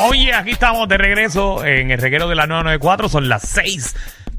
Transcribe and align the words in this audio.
Oye, 0.00 0.32
aquí 0.34 0.50
estamos 0.50 0.88
de 0.88 0.98
regreso 0.98 1.64
en 1.64 1.90
el 1.90 2.00
reguero 2.00 2.28
de 2.28 2.34
la 2.34 2.46
994. 2.46 3.08
Son 3.08 3.28
las 3.28 3.42
6 3.42 3.94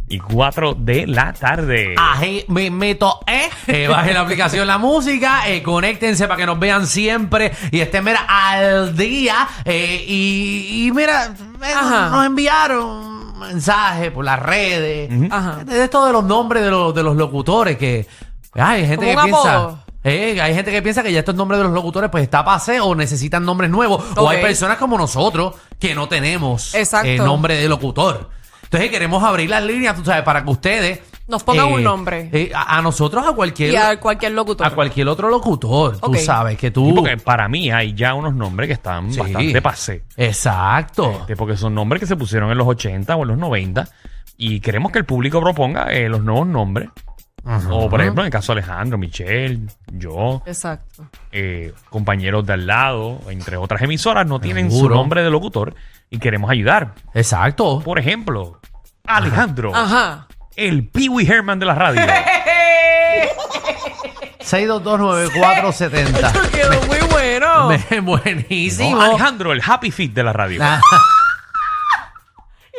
y 0.10 0.20
4 0.20 0.76
de 0.76 1.08
la 1.08 1.34
tarde. 1.34 1.96
Ají, 1.98 2.46
me 2.48 2.70
meto, 2.70 3.20
¿eh? 3.28 3.50
Eh, 3.68 3.88
Bajen 3.88 4.14
la 4.14 4.22
aplicación 4.22 4.68
La 4.68 4.78
Música, 4.78 5.50
eh, 5.50 5.62
conéctense 5.64 6.28
para 6.28 6.38
que 6.38 6.46
nos 6.46 6.60
vean 6.60 6.86
siempre 6.88 7.52
y 7.72 7.80
estén, 7.80 8.04
mira, 8.04 8.26
al 8.28 8.96
día. 8.96 9.48
eh, 9.66 10.06
y, 10.08 10.88
y 10.88 10.92
mira, 10.92 11.26
eh, 11.64 11.74
Ajá. 11.76 12.10
nos 12.10 12.26
enviaron 12.26 13.40
mensajes 13.40 14.12
por 14.12 14.24
las 14.24 14.40
redes. 14.40 15.10
Ajá. 15.32 15.64
De 15.66 15.84
esto 15.84 16.06
de 16.06 16.14
los 16.14 16.24
nombres 16.24 16.64
de 16.64 16.72
los, 16.72 16.94
de 16.94 17.04
los 17.04 17.16
locutores 17.16 17.78
que... 17.78 18.06
Ay, 18.54 18.82
hay 18.82 18.88
gente 18.88 19.06
que 19.14 19.22
piensa... 19.24 19.56
apodo. 19.56 19.80
Eh, 20.04 20.40
hay 20.42 20.54
gente 20.54 20.72
que 20.72 20.82
piensa 20.82 21.04
que 21.04 21.12
ya 21.12 21.20
estos 21.20 21.36
nombres 21.36 21.58
de 21.60 21.66
los 21.66 21.74
locutores 21.74 22.10
pues 22.10 22.24
está 22.24 22.44
pase 22.46 22.80
o 22.80 22.96
necesitan 22.96 23.44
nombres 23.46 23.70
nuevos. 23.70 24.04
O 24.16 24.30
hay 24.30 24.38
Ok. 24.38 24.44
personas 24.44 24.78
como 24.78 24.98
nosotros 24.98 25.56
que 25.80 25.94
no 25.96 26.08
tenemos 26.08 26.74
Exacto. 26.76 27.08
eh, 27.10 27.18
nombre 27.18 27.56
de 27.56 27.68
locutor. 27.68 28.30
Entonces 28.64 28.90
queremos 28.90 29.24
abrir 29.24 29.50
las 29.50 29.64
líneas, 29.64 29.96
tú 29.96 30.04
sabes, 30.04 30.24
para 30.24 30.44
que 30.44 30.50
ustedes... 30.50 31.00
Nos 31.30 31.44
pongan 31.44 31.68
un 31.74 31.84
nombre. 31.84 32.30
eh, 32.32 32.52
a, 32.56 32.78
a 32.78 32.82
nosotros, 32.82 33.26
a 33.28 33.34
cualquier... 33.34 33.72
Y 33.72 33.76
a 33.76 34.00
cualquier 34.00 34.32
locutor. 34.32 34.66
A 34.66 34.72
cualquier 34.72 35.10
otro 35.10 35.28
locutor, 35.30 36.00
tú 36.00 36.16
sabes 36.16 36.58
que 36.58 36.68
Sí, 36.68 36.74
tú. 36.74 36.96
porque 36.96 37.18
para 37.18 37.50
mí 37.50 37.70
hay 37.70 37.94
ya 37.94 38.14
unos 38.14 38.34
nombres 38.34 38.68
que 38.68 38.74
están 38.74 39.12
Sí. 39.12 39.20
bastante 39.20 39.62
pasé. 39.62 40.04
Exacto. 40.16 41.12
Este, 41.22 41.36
porque 41.36 41.58
son 41.58 41.76
nombres 41.76 42.00
que 42.00 42.06
se 42.08 42.16
pusieron 42.16 42.50
en 42.52 42.58
los 42.58 42.68
80 42.68 43.16
o 43.18 43.24
en 43.24 43.28
los 43.28 43.38
90 43.38 43.88
y 44.38 44.60
queremos 44.62 44.92
que 44.94 45.00
el 45.00 45.06
público 45.06 45.42
proponga 45.42 45.92
eh, 45.92 46.08
los 46.08 46.22
nuevos 46.24 46.48
nombres. 46.48 46.90
O 47.70 47.90
por 47.90 48.02
ejemplo, 48.02 48.24
en 48.24 48.28
el 48.28 48.32
caso 48.32 48.54
de 48.54 48.60
Alejandro, 48.62 48.98
Michelle, 48.98 49.60
yo, 49.88 50.42
Exacto. 50.46 51.08
eh, 51.32 51.74
compañeros 51.90 52.46
de 52.46 52.54
al 52.54 52.68
lado, 52.68 53.20
entre 53.30 53.58
otras 53.58 53.82
emisoras, 53.82 54.26
no 54.28 54.40
tienen 54.40 54.70
su 54.72 54.90
nombre 54.90 55.24
de 55.24 55.30
locutor 55.30 55.76
y 56.10 56.20
queremos 56.20 56.50
ayudar. 56.52 56.94
Exacto. 57.14 57.80
Por 57.80 58.00
ejemplo, 58.00 58.60
Alejandro, 59.06 59.74
Ajá. 59.76 60.28
el 60.56 60.88
Pee 60.90 61.10
Wee 61.10 61.26
Herman 61.26 61.60
de 61.60 61.66
la 61.66 61.76
radio. 61.76 62.02
6229470. 64.40 66.50
Quedó 66.52 66.82
muy 66.86 67.00
bueno. 67.12 67.70
Me- 67.90 68.00
Buenísimo. 68.02 68.96
No, 68.96 69.02
Alejandro, 69.02 69.52
el 69.54 69.62
Happy 69.66 69.92
Fit 69.92 70.14
de 70.14 70.24
la 70.24 70.34
radio. 70.34 70.64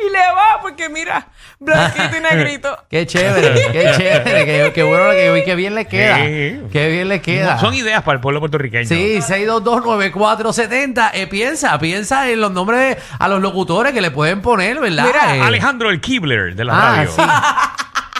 Y 0.01 0.09
le 0.11 0.19
va, 0.33 0.61
porque 0.61 0.87
mira, 0.87 1.27
blanquito 1.59 2.17
y 2.17 2.21
negrito. 2.21 2.77
qué 2.89 3.05
chévere, 3.05 3.53
qué 3.71 3.91
chévere. 3.97 4.45
Qué, 4.45 4.71
qué 4.73 4.83
bueno 4.83 5.11
que, 5.11 5.43
qué 5.45 5.55
bien 5.55 5.75
le 5.75 5.85
queda. 5.85 6.17
Qué 6.17 6.89
bien 6.91 7.07
le 7.09 7.21
queda. 7.21 7.59
Son 7.59 7.73
ideas 7.73 8.01
para 8.03 8.15
el 8.15 8.21
pueblo 8.21 8.39
puertorriqueño. 8.39 8.87
Sí, 8.87 9.19
6229470. 9.21 11.11
Eh, 11.13 11.27
piensa, 11.27 11.77
piensa 11.79 12.29
en 12.29 12.41
los 12.41 12.51
nombres 12.51 12.79
de- 12.79 12.97
a 13.19 13.27
los 13.27 13.41
locutores 13.41 13.93
que 13.93 14.01
le 14.01 14.11
pueden 14.11 14.41
poner, 14.41 14.79
¿verdad? 14.79 15.05
Mira, 15.05 15.35
Eh, 15.37 15.41
Alejandro, 15.41 15.89
el 15.89 15.99
Kibler 16.01 16.55
de 16.55 16.65
la 16.65 16.73
Ah, 16.73 16.95
radio. 16.95 17.11
sí. 17.11 17.21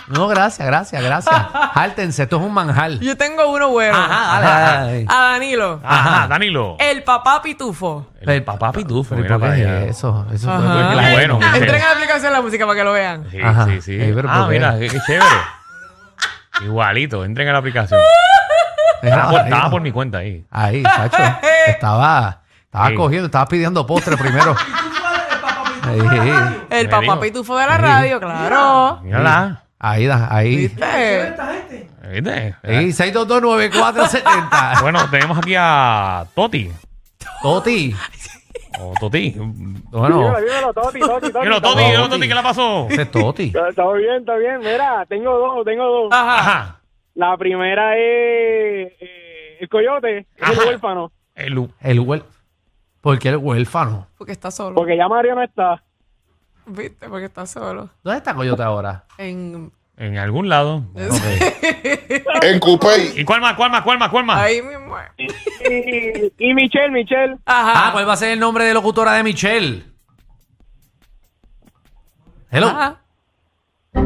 No, 0.09 0.27
gracias, 0.27 0.67
gracias, 0.67 1.01
gracias. 1.03 1.35
Háltense, 1.75 2.23
esto 2.23 2.37
es 2.37 2.41
un 2.43 2.51
manjal. 2.53 2.99
Yo 2.99 3.15
tengo 3.15 3.47
uno 3.51 3.69
bueno. 3.69 3.95
Ajá, 3.95 4.41
dale, 4.41 4.81
dale. 4.81 5.05
A 5.07 5.21
Danilo. 5.33 5.79
Ajá, 5.83 6.27
Danilo. 6.27 6.77
El 6.79 7.03
papá 7.03 7.41
pitufo. 7.41 8.07
El 8.21 8.43
papá 8.43 8.71
pitufo. 8.71 9.09
Pero, 9.15 9.21
mira 9.21 9.35
¿por 9.37 9.41
para 9.47 9.55
qué 9.55 9.61
allá. 9.67 9.83
es 9.85 9.97
eso? 9.97 10.25
Eso 10.33 10.51
Ajá. 10.51 10.61
fue- 10.93 11.03
Qué 11.05 11.11
bueno. 11.13 11.39
Entren 11.55 11.81
a 11.81 11.85
la 11.85 11.91
aplicación 11.91 12.23
de 12.23 12.37
la 12.37 12.41
música 12.41 12.65
para 12.65 12.77
que 12.77 12.83
lo 12.83 12.91
vean. 12.93 13.27
Sí, 13.29 13.39
Ajá. 13.41 13.65
sí, 13.65 13.81
sí. 13.81 14.01
Ey, 14.01 14.11
pero 14.13 14.29
ah, 14.31 14.39
¿por 14.39 14.47
qué? 14.49 14.53
mira, 14.55 14.79
qué, 14.79 14.89
qué 14.89 14.99
chévere. 15.05 15.25
Igualito, 16.63 17.23
entren 17.23 17.47
a 17.47 17.53
la 17.53 17.59
aplicación. 17.59 17.99
Estaba 19.01 19.29
por, 19.29 19.39
ahí, 19.39 19.45
estaba 19.45 19.69
por 19.69 19.81
mi 19.81 19.91
cuenta 19.93 20.17
ahí. 20.17 20.45
Ahí, 20.51 20.83
Sacho. 20.83 21.17
Estaba, 21.67 22.41
estaba 22.65 22.87
Sí. 22.89 22.95
cogiendo, 22.95 23.25
estaba 23.27 23.45
pidiendo 23.45 23.85
postre 23.87 24.17
primero. 24.17 24.55
El 26.69 26.89
papá 26.89 27.19
pitufo 27.19 27.57
de 27.57 27.65
la 27.65 27.77
radio, 27.77 28.19
claro. 28.19 28.99
Mírala. 29.03 29.63
Ahí, 29.79 30.05
da- 30.05 30.27
ahí. 30.35 30.55
¿Viste? 30.55 31.33
¿Viste? 32.11 32.55
Ahí, 32.63 32.87
6229470. 32.89 34.81
Bueno, 34.81 34.99
tenemos 35.09 35.37
aquí 35.37 35.55
a 35.57 36.25
Toti. 36.35 36.71
Toti. 37.41 37.95
O 38.79 38.93
Toti. 38.99 39.35
Bueno, 39.37 40.35
Dímelo, 40.39 40.73
Toti, 40.73 40.99
Toti, 40.99 41.31
Toti. 41.31 41.39
Dímelo, 41.39 41.61
Toti, 41.61 41.73
Toti. 41.75 41.83
dímelo, 41.85 42.09
Toti, 42.09 42.27
¿qué 42.27 42.35
le 42.35 42.41
pasó? 42.43 42.87
ese 42.89 43.01
es 43.03 43.11
Toti. 43.11 43.53
Está 43.69 43.91
bien, 43.93 44.15
está 44.19 44.35
bien. 44.35 44.59
Mira, 44.59 45.05
tengo 45.07 45.37
dos, 45.37 45.65
tengo 45.65 45.83
dos. 45.85 46.09
Ajá. 46.11 46.39
Ajá. 46.39 46.75
La 47.15 47.35
primera 47.37 47.95
es 47.97 48.93
eh, 49.01 49.57
el 49.59 49.67
coyote, 49.69 50.19
es 50.37 50.49
el 50.49 50.57
huérfano. 50.67 51.11
El, 51.35 51.69
El 51.81 51.99
huel... 51.99 52.23
¿Por 53.01 53.17
qué 53.19 53.29
el 53.29 53.37
huérfano? 53.37 54.07
Porque 54.17 54.31
está 54.33 54.51
solo. 54.51 54.75
Porque 54.75 54.95
ya 54.97 55.07
Mario 55.07 55.35
no 55.35 55.43
está. 55.43 55.81
¿Viste? 56.69 57.07
Porque 57.09 57.25
está 57.25 57.45
solo. 57.45 57.89
¿Dónde 58.03 58.17
está 58.19 58.33
Coyote 58.33 58.63
ahora? 58.63 59.03
En... 59.17 59.71
en 59.97 60.17
algún 60.17 60.47
lado. 60.49 60.83
En 62.41 62.59
Coupé. 62.59 63.13
¿Y 63.19 63.25
cuál 63.25 63.41
más, 63.41 63.55
cuál 63.55 63.69
más, 63.71 63.81
cuál 63.83 63.99
más, 63.99 64.09
cuál 64.09 64.23
más? 64.25 64.39
Ahí 64.39 64.61
mismo. 64.61 64.95
Y, 65.17 65.27
y 66.49 66.53
Michelle, 66.53 66.89
Michelle. 66.91 67.35
Ajá. 67.45 67.87
Ah, 67.87 67.91
¿cuál 67.91 68.07
va 68.07 68.13
a 68.13 68.17
ser 68.17 68.29
el 68.31 68.39
nombre 68.39 68.63
de 68.63 68.73
locutora 68.73 69.13
de 69.13 69.23
Michelle? 69.23 69.83
Hello. 72.51 72.67
Ajá. 72.67 73.01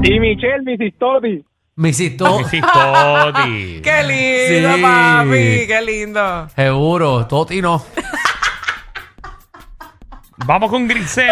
Y 0.02 0.20
Michelle, 0.20 0.62
Mrs. 0.64 0.98
Toti. 0.98 1.46
Mrs. 1.76 2.18
To- 2.18 2.44
Sí, 2.50 2.62
Toti. 2.62 3.82
Qué 3.82 4.04
lindo, 4.04 4.76
Sí. 4.76 4.82
papi. 4.82 5.68
Qué 5.68 5.82
lindo. 5.86 6.50
Seguro, 6.56 7.28
Toti 7.28 7.62
no. 7.62 7.84
Vamos 10.46 10.70
con 10.70 10.88
Grisel. 10.88 11.30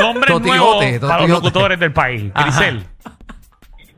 Nombres 0.00 0.26
Totigote, 0.32 0.90
nuevos 0.92 1.10
para 1.10 1.20
los 1.22 1.30
locutores 1.30 1.78
del 1.78 1.92
país. 1.92 2.30
Ajá. 2.34 2.44
Grisel. 2.44 2.86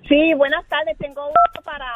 Sí, 0.09 0.35
buenas 0.35 0.67
tardes. 0.69 0.97
Tengo 0.99 1.27
uno 1.27 1.63
para, 1.65 1.87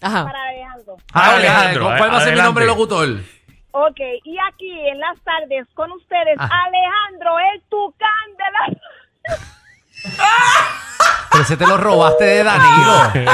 Ajá. 0.00 0.24
para 0.24 0.42
Alejandro. 0.48 0.96
Ah, 1.12 1.34
Alejandro, 1.36 1.84
¿Cuál 1.84 2.00
va 2.00 2.04
a 2.16 2.20
ser 2.20 2.34
mi 2.34 2.40
adelante. 2.40 2.42
nombre 2.42 2.66
locutor? 2.66 3.08
Ok, 3.72 4.00
y 4.24 4.36
aquí 4.48 4.88
en 4.88 4.98
las 4.98 5.20
tardes 5.22 5.66
con 5.74 5.90
ustedes. 5.92 6.36
Alejandro, 6.38 7.38
el 7.54 7.62
tucán 7.68 8.28
de 8.36 8.44
la... 8.52 9.36
Pero 11.30 11.42
ese 11.44 11.56
te 11.56 11.66
lo 11.66 11.76
robaste 11.76 12.24
de 12.24 12.44
Danilo. 12.44 13.12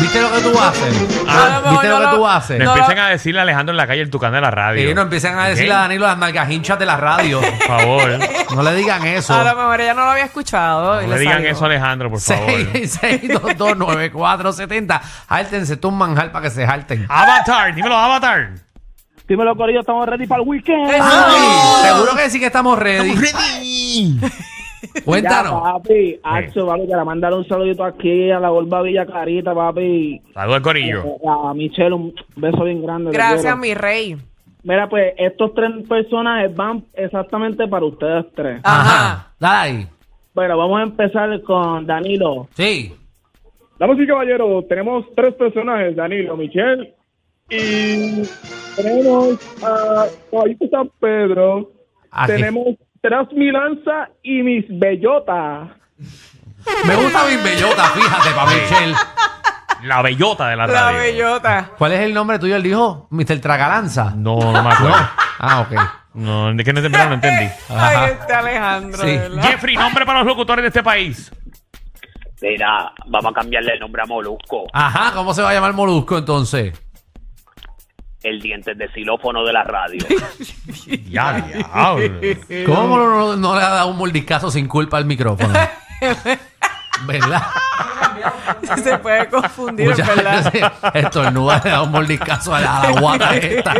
¿Viste 0.00 0.20
lo 0.20 0.32
que 0.32 0.40
tú 0.40 0.58
haces? 0.58 1.22
A 1.28 1.46
lo 1.46 1.50
mejor 1.62 1.70
¿Viste 1.70 1.88
no 1.88 1.94
lo 1.94 2.00
que 2.00 2.06
lo- 2.06 2.14
tú 2.16 2.26
haces? 2.26 2.58
No. 2.58 2.70
empiezan 2.76 2.98
a 2.98 3.08
decirle 3.08 3.38
a 3.40 3.42
Alejandro 3.42 3.72
en 3.72 3.76
la 3.76 3.86
calle 3.86 4.02
el 4.02 4.10
tucán 4.10 4.32
de 4.32 4.40
la 4.40 4.50
radio. 4.50 4.90
Y 4.90 4.94
no 4.94 5.02
empiezan 5.02 5.38
a 5.38 5.46
decirle 5.48 5.72
a 5.72 5.78
Danilo 5.78 6.06
las 6.06 6.18
nalgas 6.18 6.50
hinchas 6.50 6.78
de 6.78 6.86
la 6.86 6.96
radio. 6.96 7.40
Por 7.40 7.58
favor. 7.66 8.18
No 8.54 8.62
le 8.62 8.74
digan 8.74 9.06
eso. 9.06 9.34
A 9.34 9.44
lo 9.44 9.54
mejor 9.56 9.80
ella 9.80 9.94
no 9.94 10.04
lo 10.04 10.10
había 10.10 10.24
escuchado. 10.24 11.00
y 11.00 11.04
No 11.06 11.10
le 11.10 11.14
le 11.16 11.20
digan 11.20 11.36
salió. 11.36 11.50
eso 11.50 11.64
a 11.64 11.68
Alejandro, 11.68 12.10
por 12.10 12.20
favor. 12.20 12.50
6229470. 12.50 15.00
Háltense, 15.28 15.76
tú 15.76 15.88
un 15.88 15.98
manjar 15.98 16.32
para 16.32 16.42
que 16.44 16.50
se 16.50 16.64
halten. 16.66 17.06
Avatar, 17.08 17.74
dímelo, 17.74 17.96
Avatar. 17.96 18.50
Dímelo, 19.26 19.56
Corillo, 19.56 19.80
estamos 19.80 20.06
ready 20.06 20.26
para 20.26 20.42
el 20.42 20.48
weekend. 20.48 20.90
Ay, 21.00 21.82
Seguro 21.82 22.14
que 22.14 22.28
sí 22.30 22.38
que 22.38 22.46
estamos 22.46 22.78
ready. 22.78 23.14
Cuéntanos. 25.04 25.52
Ya, 25.52 25.72
papi, 25.72 26.20
Axo, 26.22 26.66
papi, 26.66 26.86
que 26.86 26.96
le 26.96 27.04
mandar 27.04 27.34
un 27.34 27.46
saludito 27.46 27.84
aquí 27.84 28.30
a 28.30 28.40
la 28.40 28.48
Golba 28.48 28.82
Villa 28.82 29.06
Carita, 29.06 29.54
papi. 29.54 30.20
Saludos 30.32 30.56
al 30.56 30.62
corillo. 30.62 31.02
A 31.28 31.54
Michelle, 31.54 31.94
un 31.94 32.14
beso 32.36 32.64
bien 32.64 32.82
grande. 32.82 33.10
Gracias, 33.12 33.56
mi 33.58 33.74
rey. 33.74 34.16
Mira, 34.62 34.88
pues, 34.88 35.14
estos 35.18 35.54
tres 35.54 35.70
personajes 35.88 36.54
van 36.54 36.84
exactamente 36.94 37.68
para 37.68 37.84
ustedes 37.84 38.26
tres. 38.34 38.60
Ajá. 38.64 39.32
Dale 39.38 39.58
ahí. 39.58 39.86
Bueno, 40.34 40.56
vamos 40.56 40.80
a 40.80 40.82
empezar 40.84 41.42
con 41.42 41.86
Danilo. 41.86 42.48
Sí. 42.54 42.92
Damas 43.78 43.98
y 43.98 44.06
caballeros, 44.06 44.66
tenemos 44.68 45.04
tres 45.14 45.34
personajes, 45.34 45.96
Danilo, 45.96 46.36
Michelle 46.36 46.94
y 47.50 48.22
tenemos 48.76 49.38
a 49.62 50.06
Caballito 50.30 50.68
San 50.68 50.90
Pedro, 51.00 51.70
tenemos 52.26 52.76
Tras 53.06 53.30
mi 53.34 53.50
lanza 53.52 54.08
y 54.22 54.42
mis 54.42 54.64
bellotas. 54.66 55.68
Me 56.86 56.96
gusta 56.96 57.24
mi 57.26 57.36
bellota, 57.36 57.84
fíjate, 57.90 58.30
para 58.34 58.50
Michelle. 58.50 58.94
La 59.82 60.00
bellota 60.00 60.48
de 60.48 60.56
la 60.56 60.66
La 60.66 60.72
radio. 60.84 60.98
bellota. 61.00 61.70
¿Cuál 61.76 61.92
es 61.92 62.00
el 62.00 62.14
nombre 62.14 62.38
tuyo? 62.38 62.56
Él 62.56 62.62
dijo 62.62 63.06
Mr. 63.10 63.40
Tragalanza. 63.42 64.14
No, 64.16 64.38
no 64.38 64.62
me 64.62 64.70
acuerdo. 64.70 64.96
Ah, 65.38 65.60
ok. 65.60 65.80
No, 66.14 66.54
de 66.54 66.64
que 66.64 66.72
no 66.72 66.80
entendí, 66.80 66.98
no 67.06 67.12
entendí. 67.14 67.52
Ay, 67.68 68.12
este 68.12 68.32
Alejandro, 68.32 69.00
Sí. 69.02 69.06
de 69.10 69.18
verdad. 69.18 69.42
Jeffrey, 69.42 69.76
nombre 69.76 70.06
para 70.06 70.20
los 70.20 70.26
locutores 70.28 70.62
de 70.62 70.68
este 70.68 70.82
país. 70.82 71.30
Mira, 72.40 72.90
vamos 73.06 73.32
a 73.32 73.34
cambiarle 73.40 73.74
el 73.74 73.80
nombre 73.80 74.00
a 74.02 74.06
Molusco, 74.06 74.64
Ajá, 74.72 75.12
¿cómo 75.14 75.34
se 75.34 75.42
va 75.42 75.50
a 75.50 75.54
llamar 75.54 75.74
Molusco 75.74 76.16
entonces? 76.16 76.72
El 78.24 78.40
dientes 78.40 78.76
de 78.76 78.88
xilófono 78.88 79.44
de 79.44 79.52
la 79.52 79.62
radio. 79.64 80.04
Ya, 81.08 81.32
diablo. 81.40 82.20
¿Cómo 82.66 83.36
no, 83.36 83.54
le 83.56 83.62
ha 83.64 83.68
dado 83.70 83.88
un 83.88 83.96
mordiscazo 83.96 84.50
sin 84.50 84.66
culpa 84.66 84.96
al 84.98 85.04
micrófono? 85.04 85.52
¿Verdad? 87.06 87.42
Se 88.82 88.98
puede 88.98 89.28
confundir, 89.28 89.90
Muchas 89.90 90.08
¿verdad? 90.08 90.52
veces 90.52 90.70
estornuda 90.94 91.60
le 91.64 91.70
da 91.70 91.82
un 91.82 91.90
mordiscazo 91.90 92.54
a 92.54 92.60
la, 92.60 92.80
a 92.80 92.90
la 92.90 93.00
guata 93.00 93.36
esta. 93.36 93.74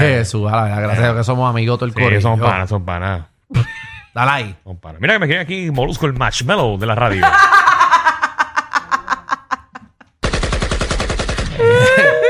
Jesús, 0.00 0.50
a 0.50 0.56
la 0.56 0.62
verdad, 0.64 0.82
gracias 0.82 1.08
a 1.10 1.16
que 1.16 1.24
somos 1.24 1.50
amigos 1.50 1.78
todo 1.78 1.86
el 1.86 1.92
Sí, 1.94 2.00
corillo. 2.00 2.20
son 2.20 2.40
panas, 2.40 2.68
son 2.68 2.84
panas. 2.84 3.26
Dale 4.14 4.30
ahí. 4.30 4.56
Son 4.64 4.76
panas. 4.78 5.00
Mira 5.00 5.14
que 5.14 5.18
me 5.20 5.26
escribe 5.26 5.42
aquí 5.42 5.70
Molusco 5.70 6.06
el 6.06 6.14
Marshmallow 6.14 6.78
de 6.78 6.86
la 6.86 6.94
radio. 6.94 7.26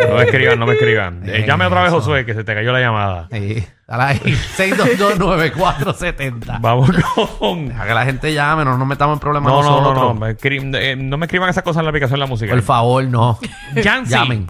no 0.06 0.14
me 0.16 0.22
escriban, 0.24 0.58
no 0.58 0.66
me 0.66 0.72
escriban. 0.74 1.22
Eh, 1.28 1.44
llame 1.46 1.66
otra 1.66 1.80
vez, 1.82 1.88
Eso. 1.88 2.00
Josué, 2.00 2.24
que 2.26 2.34
se 2.34 2.44
te 2.44 2.54
cayó 2.54 2.72
la 2.72 2.80
llamada. 2.80 3.28
Sí, 3.32 3.64
dale 3.86 4.02
ahí. 4.04 4.18
6229470. 4.56 6.60
Vamos 6.60 6.90
con. 7.38 7.68
Deja 7.68 7.86
que 7.86 7.94
la 7.94 8.04
gente 8.04 8.32
llame, 8.32 8.64
no 8.64 8.76
nos 8.78 8.86
metamos 8.86 9.16
en 9.16 9.20
problemas 9.20 9.52
No, 9.52 9.62
no, 9.62 9.80
no, 9.80 9.94
no. 9.94 10.14
me 10.14 10.36
escri- 10.36 10.76
eh, 10.78 10.96
no 10.96 11.16
me 11.18 11.26
escriban 11.26 11.48
esas 11.50 11.62
cosas 11.62 11.80
en 11.80 11.84
la 11.84 11.90
aplicación 11.90 12.16
de 12.18 12.20
la 12.20 12.26
música. 12.26 12.52
Por 12.52 12.62
favor, 12.62 13.04
no. 13.04 13.38
Yancy. 13.82 14.12
Llamen. 14.12 14.46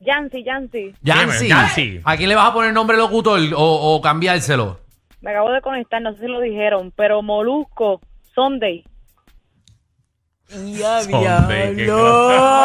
Yancy, 0.00 0.42
Yancy, 0.44 0.94
Yancy. 1.02 1.48
Yancy. 1.48 2.00
¿A 2.04 2.16
quién 2.16 2.28
le 2.30 2.34
vas 2.34 2.48
a 2.48 2.52
poner 2.54 2.72
nombre 2.72 2.96
locutor 2.96 3.38
o, 3.54 3.94
o 3.96 4.00
cambiárselo? 4.00 4.80
me 5.20 5.32
acabo 5.32 5.50
de 5.52 5.60
conectar, 5.60 6.00
no 6.00 6.14
sé 6.14 6.20
si 6.20 6.26
lo 6.26 6.40
dijeron, 6.40 6.94
pero 6.96 7.20
Molusco, 7.20 8.00
Sunday. 8.34 8.82
Ya, 10.50 11.02
diablo, 11.04 11.22
ya, 11.22 11.70
diablo. 11.76 12.62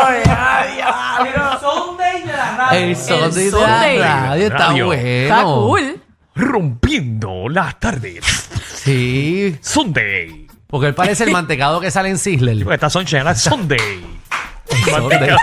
El 2.72 2.96
Sunday 2.96 3.46
de 3.46 3.52
Sunday. 3.52 4.00
la 4.00 4.20
radio 4.22 4.48
está 4.48 4.58
Radio. 4.70 4.86
bueno. 4.88 5.04
Está 5.08 5.44
cool. 5.44 6.02
Rompiendo 6.34 7.48
las 7.48 7.80
tardes. 7.80 8.26
Sí, 8.74 9.56
Sunday. 9.62 10.48
porque 10.68 10.88
él 10.88 10.96
parece 10.96 11.26
el 11.26 11.32
mantecado 11.32 11.80
que 11.80 11.92
sale 11.92 12.10
en 12.10 12.18
Sizzler. 12.18 12.58
Estas 12.74 12.92
son 12.92 13.06
chelas 13.06 13.42
Sunday. 13.44 14.04
Sunday. 14.86 15.36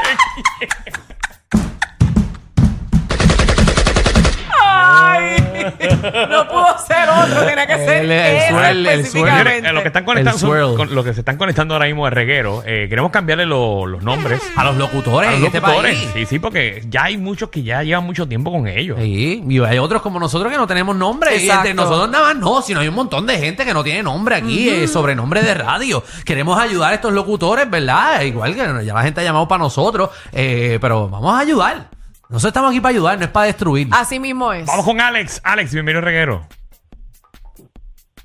No 6.02 6.48
pudo 6.48 6.66
ser 6.86 7.08
otro, 7.08 7.44
tenía 7.46 7.66
que 7.66 7.76
ser 7.76 8.04
El- 8.04 8.10
el 8.10 8.36
ese 8.36 8.48
swirl, 8.48 8.64
el 8.64 8.86
específicamente. 8.86 9.72
Los 9.72 9.82
que 9.82 9.88
están 9.88 10.04
conectando 10.04 10.36
El 10.36 10.40
son- 10.40 10.50
swirl. 10.50 10.76
con- 10.76 10.94
los 10.94 11.04
que 11.04 11.14
se 11.14 11.20
están 11.20 11.36
conectando 11.36 11.74
ahora 11.74 11.86
mismo 11.86 12.04
de 12.04 12.10
reguero, 12.10 12.62
eh, 12.66 12.86
queremos 12.88 13.10
cambiarle 13.10 13.46
lo- 13.46 13.86
los 13.86 14.02
nombres 14.02 14.40
A 14.56 14.64
los 14.64 14.76
locutores 14.76 15.28
a 15.28 15.32
los 15.32 15.40
en 15.40 15.46
este 15.46 15.60
locutores. 15.60 15.96
país. 15.96 16.10
Sí, 16.14 16.26
sí, 16.26 16.38
porque 16.38 16.82
ya 16.88 17.04
hay 17.04 17.16
muchos 17.16 17.48
que 17.50 17.62
ya 17.62 17.82
llevan 17.82 18.04
mucho 18.04 18.26
tiempo 18.26 18.50
con 18.52 18.66
ellos. 18.66 18.98
Sí, 19.00 19.42
y 19.48 19.60
hay 19.60 19.78
otros 19.78 20.02
como 20.02 20.18
nosotros 20.20 20.50
que 20.50 20.58
no 20.58 20.66
tenemos 20.66 20.96
nombre. 20.96 21.36
Y 21.36 21.44
Exacto. 21.44 21.68
de 21.68 21.74
nosotros 21.74 22.10
nada 22.10 22.28
más 22.28 22.36
no, 22.36 22.62
sino 22.62 22.80
hay 22.80 22.88
un 22.88 22.94
montón 22.94 23.26
de 23.26 23.38
gente 23.38 23.64
que 23.64 23.72
no 23.74 23.82
tiene 23.84 24.02
nombre 24.02 24.36
aquí, 24.36 24.68
eh, 24.68 24.88
sobrenombre 24.88 25.42
de 25.42 25.54
radio. 25.54 26.02
Queremos 26.24 26.58
ayudar 26.60 26.92
a 26.92 26.94
estos 26.94 27.12
locutores, 27.12 27.68
¿verdad? 27.70 28.20
Igual 28.22 28.54
que 28.54 28.84
ya 28.84 28.94
la 28.94 29.02
gente 29.02 29.20
ha 29.20 29.24
llamado 29.24 29.46
para 29.48 29.60
nosotros, 29.62 30.10
eh, 30.32 30.78
pero 30.80 31.08
vamos 31.08 31.34
a 31.34 31.38
ayudar. 31.40 31.86
Nosotros 32.32 32.48
estamos 32.48 32.70
aquí 32.70 32.80
para 32.80 32.90
ayudar, 32.94 33.18
no 33.18 33.24
es 33.26 33.30
para 33.30 33.44
destruir. 33.46 33.88
Así 33.92 34.18
mismo 34.18 34.52
es. 34.54 34.64
Vamos 34.64 34.86
con 34.86 34.98
Alex. 35.02 35.42
Alex, 35.44 35.74
bienvenido 35.74 36.00
reguero. 36.00 36.46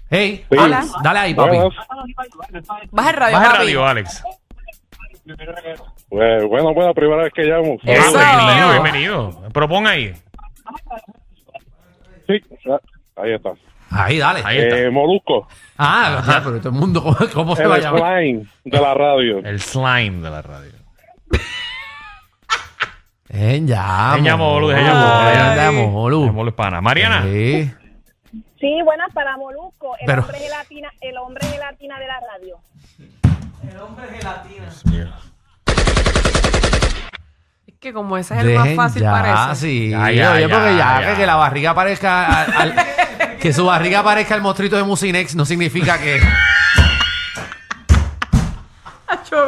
Hey, 0.09 0.45
Sí. 0.49 0.57
Hola. 0.57 0.85
dale 1.03 1.19
ahí, 1.19 1.33
papi. 1.33 1.57
Baja 2.91 3.09
el 3.09 3.15
radio, 3.17 3.33
Baja 3.37 3.45
el 3.47 3.51
papi. 3.51 3.57
radio, 3.65 3.85
Alex. 3.85 4.23
Pues, 6.07 6.45
bueno, 6.45 6.73
bueno, 6.73 6.93
primera 6.93 7.23
vez 7.23 7.33
que 7.33 7.43
llamo. 7.43 7.75
Eso. 7.83 8.17
Bienvenido, 8.17 8.71
bienvenido. 8.71 9.41
Propon 9.51 9.85
ahí. 9.87 10.13
Sí, 12.27 12.41
ah, 12.71 12.79
ahí 13.17 13.33
está. 13.33 13.49
Ahí, 13.89 14.17
dale. 14.19 14.41
Ahí 14.45 14.57
está. 14.59 14.77
Eh, 14.79 14.89
Molusco, 14.89 15.49
Ah, 15.77 16.23
ya, 16.25 16.41
pero 16.45 16.59
todo 16.59 16.69
el 16.69 16.75
mundo, 16.75 17.03
¿cómo, 17.03 17.17
cómo 17.33 17.55
se 17.57 17.67
va 17.67 17.75
a 17.75 17.77
el 17.79 17.83
llamar? 17.83 18.01
slime 18.21 18.45
de 18.63 18.79
la 18.79 18.93
radio. 18.93 19.39
El 19.39 19.59
slime 19.59 20.21
de 20.21 20.29
la 20.29 20.41
radio. 20.41 20.71
Ya, 23.29 24.15
Molu. 24.37 24.37
Molu. 24.37 24.67
Dejen 24.69 24.85
ya, 24.85 25.67
Ay. 25.67 25.75
Molu. 25.75 26.25
Démosle 26.25 26.51
pana. 26.53 26.81
Mariana. 26.81 27.23
Sí. 27.23 27.71
Sí, 28.59 28.81
buenas 28.83 29.13
para 29.13 29.37
Molusco, 29.37 29.95
el 29.99 30.05
Pero- 30.07 30.21
hombre 30.23 30.39
gelatina, 30.39 30.89
el 31.01 31.17
hombre 31.17 31.45
gelatina 31.47 31.99
de 31.99 32.07
la 32.07 32.19
radio. 32.19 32.57
Mira. 34.85 35.11
Es 37.67 37.73
que 37.79 37.93
como 37.93 38.17
ese 38.17 38.33
es 38.35 38.43
el 38.43 38.55
más 38.55 38.69
fácil 38.75 39.01
ya, 39.03 39.11
parece. 39.11 39.55
sí. 39.61 39.89
Ya, 39.91 40.09
ya, 40.11 40.31
Oye, 40.31 40.41
ya, 40.41 40.49
porque 40.49 40.75
ya, 40.77 41.01
ya. 41.01 41.15
Que, 41.15 41.27
la 41.27 41.35
barriga 41.35 41.75
parezca 41.75 42.41
al- 42.43 42.53
al- 42.53 43.37
que 43.39 43.53
su 43.53 43.65
barriga 43.67 44.01
parezca 44.03 44.33
el 44.33 44.41
mostrito 44.41 44.75
de 44.75 44.83
Musinex 44.83 45.35
no 45.35 45.45
significa 45.45 45.99
que 45.99 46.19
Acho, 49.07 49.45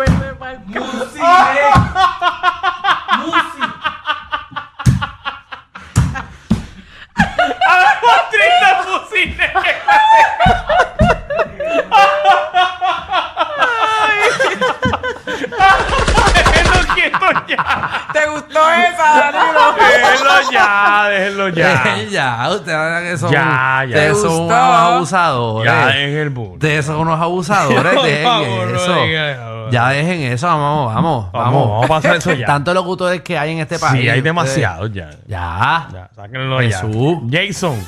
Déjenlo 15.49 16.93
quieto 16.95 17.25
ya. 17.47 18.07
¿Te 18.13 18.27
gustó 18.27 18.59
esa, 18.71 19.31
Danilo? 19.31 19.75
Déjenlo 19.77 20.51
ya, 20.51 21.05
déjenlo 21.09 21.49
ya. 21.49 21.97
ya, 22.09 22.49
ustedes 22.49 23.09
que 23.11 23.17
son, 23.17 23.31
Ya, 23.31 23.39
ya. 23.81 23.85
ustedes 23.87 24.13
¿Te 24.13 24.21
son 24.21 24.29
gustó? 24.29 24.43
unos 24.45 24.59
abusadores. 24.79 25.71
Ya 25.71 25.97
en 25.97 26.17
el. 26.17 26.37
Ustedes 26.37 26.85
son 26.85 26.95
unos 26.97 27.19
abusadores, 27.19 27.93
Por 27.93 28.03
dejen 28.05 28.23
favor, 28.23 28.67
no 28.67 28.75
eso. 28.79 29.03
diga 29.03 29.31
eso. 29.31 29.69
ya 29.71 29.89
dejen 29.89 30.21
eso, 30.21 30.47
vamos, 30.47 30.93
vamos, 30.93 31.31
Vamos, 31.31 31.31
vamos. 31.33 31.69
vamos 31.69 31.85
a 31.85 31.87
pasar 31.87 32.15
eso 32.17 32.33
ya. 32.33 32.45
Tantos 32.47 32.73
locutores 32.73 33.21
que 33.21 33.37
hay 33.37 33.51
en 33.53 33.59
este 33.59 33.79
país. 33.79 33.93
Sí, 33.93 33.99
hay 33.99 34.07
ustedes- 34.19 34.23
demasiados 34.23 34.91
ya. 34.93 35.09
Ya. 35.27 35.87
Ya, 35.93 36.09
sáquenlo 36.15 36.61
ya. 36.61 36.67
Jesús. 36.79 37.17
Jason. 37.31 37.87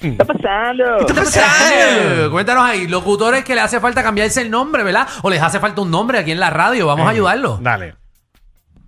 ¿Qué 0.00 0.08
está 0.08 0.24
pasando? 0.24 0.84
Eh, 1.72 2.28
Cuéntanos 2.30 2.64
ahí, 2.64 2.86
locutores 2.88 3.44
que 3.44 3.54
le 3.54 3.60
hace 3.60 3.80
falta 3.80 4.02
cambiarse 4.02 4.40
el 4.42 4.50
nombre, 4.50 4.82
¿verdad? 4.82 5.06
O 5.22 5.30
les 5.30 5.40
hace 5.42 5.60
falta 5.60 5.80
un 5.82 5.90
nombre 5.90 6.18
aquí 6.18 6.32
en 6.32 6.40
la 6.40 6.50
radio, 6.50 6.86
vamos 6.86 7.06
a 7.06 7.10
ayudarlos. 7.10 7.62
Dale. 7.62 7.94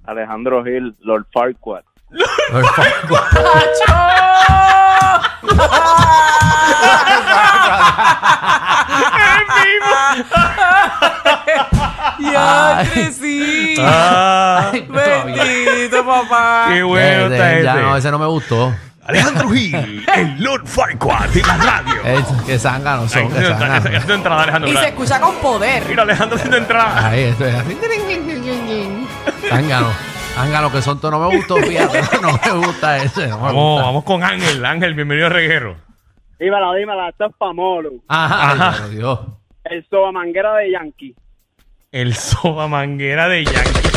Alejandro 0.04 0.64
Gil, 0.64 0.96
Lord 1.00 1.26
Farquaad. 1.32 1.82
Favor. 2.50 3.20
Ya, 12.18 12.84
sí. 13.12 13.74
Ah, 13.78 14.70
Ay. 14.72 14.86
Bendito, 14.88 16.04
papá. 16.04 16.66
qué 16.72 16.82
bueno 16.82 17.26
está 17.26 17.60
ya 17.62 17.72
ese. 17.72 17.80
no, 17.82 17.96
ese 17.96 18.10
no 18.10 18.18
me 18.18 18.26
gustó. 18.26 18.74
Alejandro 19.04 19.48
Gil, 19.52 20.04
el 20.16 20.42
Lord 20.42 20.66
Farquaad 20.66 21.28
de 21.30 21.42
la 21.42 21.56
radio. 21.56 21.94
Eh, 22.04 22.24
que 22.46 22.58
zánganos 22.58 23.10
son, 23.10 23.30
que 23.32 23.38
Esa 23.40 23.58
zánganos. 23.58 23.86
es 23.94 24.06
tu 24.06 24.12
entrada, 24.12 24.42
Alejandro. 24.44 24.70
Y 24.70 24.76
se 24.76 24.88
escucha 24.88 25.20
con 25.20 25.34
poder. 25.36 25.82
Mira, 25.88 26.02
Alejandro 26.02 26.36
haciendo 26.36 26.56
entrada. 26.56 27.08
Ahí, 27.08 27.22
esto 27.24 27.44
es 27.46 27.54
así. 27.54 27.76
Zángano. 29.48 29.88
Zángano, 30.34 30.72
que 30.72 30.80
son 30.82 31.00
todo 31.00 31.10
no 31.10 31.28
me 31.28 31.36
gustó, 31.36 31.56
fíjate. 31.56 32.00
No 32.22 32.32
me 32.32 32.66
gusta 32.66 32.98
ese, 32.98 33.26
no 33.28 33.36
me 33.38 33.42
Vamos, 33.44 33.54
gusta. 33.72 33.82
vamos 33.86 34.04
con 34.04 34.22
Ángel. 34.22 34.64
Ángel, 34.64 34.94
bienvenido 34.94 35.26
a 35.26 35.30
Reguero. 35.30 35.76
Dímela, 36.38 36.74
dímela, 36.74 37.08
esto 37.10 37.26
es 37.26 37.32
Pamolo. 37.38 37.90
Ajá, 38.08 38.52
Ajá. 38.70 38.88
Dios. 38.88 39.18
El 39.64 39.84
sobamanguera 39.90 40.54
de 40.56 40.70
Yankee. 40.72 41.14
El 41.92 42.14
soba 42.14 42.68
manguera 42.68 43.28
de 43.28 43.44
Yankee. 43.44 43.91